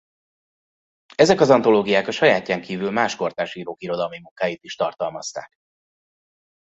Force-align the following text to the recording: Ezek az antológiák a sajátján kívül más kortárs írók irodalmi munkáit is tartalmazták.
Ezek 1.15 1.39
az 1.39 1.49
antológiák 1.49 2.07
a 2.07 2.11
sajátján 2.11 2.61
kívül 2.61 2.91
más 2.91 3.15
kortárs 3.15 3.55
írók 3.55 3.81
irodalmi 3.81 4.19
munkáit 4.19 4.63
is 4.63 4.75
tartalmazták. 4.75 5.55